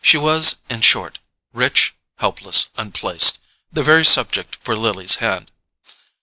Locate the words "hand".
5.17-5.51